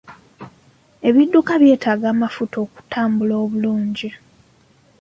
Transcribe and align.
Ebidduka 1.07 1.53
byetaaga 1.61 2.07
amafuta 2.13 2.57
okutambula 2.65 3.33
obulungi. 3.43 4.09